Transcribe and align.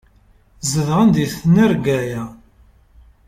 Zedɣen 0.71 1.09
di 1.15 1.25
tnarga-ya. 1.33 2.23